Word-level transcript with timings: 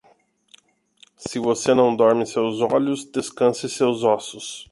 Se 1.15 1.37
você 1.37 1.75
não 1.75 1.95
dorme 1.95 2.25
seus 2.25 2.59
olhos, 2.59 3.05
descanse 3.05 3.69
seus 3.69 4.03
ossos. 4.03 4.59